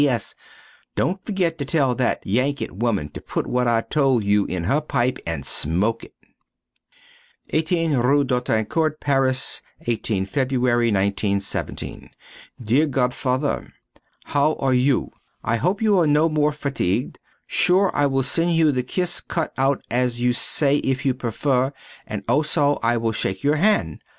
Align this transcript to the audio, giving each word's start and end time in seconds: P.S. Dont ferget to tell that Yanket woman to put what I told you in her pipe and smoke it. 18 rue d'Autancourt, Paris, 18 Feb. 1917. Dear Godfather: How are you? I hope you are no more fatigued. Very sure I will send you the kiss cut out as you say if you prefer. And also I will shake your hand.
P.S. 0.01 0.33
Dont 0.95 1.23
ferget 1.23 1.59
to 1.59 1.63
tell 1.65 1.93
that 1.93 2.25
Yanket 2.25 2.71
woman 2.71 3.09
to 3.09 3.21
put 3.21 3.45
what 3.45 3.67
I 3.67 3.81
told 3.81 4.23
you 4.23 4.45
in 4.47 4.63
her 4.63 4.81
pipe 4.81 5.19
and 5.27 5.45
smoke 5.45 6.03
it. 6.05 6.15
18 7.51 7.93
rue 7.97 8.23
d'Autancourt, 8.23 8.99
Paris, 8.99 9.61
18 9.85 10.25
Feb. 10.25 10.57
1917. 10.57 12.09
Dear 12.59 12.87
Godfather: 12.87 13.71
How 14.23 14.53
are 14.55 14.73
you? 14.73 15.11
I 15.43 15.57
hope 15.57 15.83
you 15.83 15.99
are 15.99 16.07
no 16.07 16.27
more 16.27 16.51
fatigued. 16.51 17.19
Very 17.19 17.43
sure 17.45 17.91
I 17.93 18.07
will 18.07 18.23
send 18.23 18.55
you 18.55 18.71
the 18.71 18.81
kiss 18.81 19.19
cut 19.21 19.53
out 19.55 19.85
as 19.91 20.19
you 20.19 20.33
say 20.33 20.77
if 20.77 21.05
you 21.05 21.13
prefer. 21.13 21.71
And 22.07 22.23
also 22.27 22.79
I 22.81 22.97
will 22.97 23.11
shake 23.11 23.43
your 23.43 23.57
hand. 23.57 24.01